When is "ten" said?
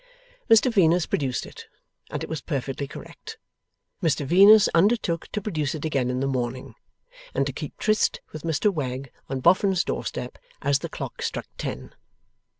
11.59-11.93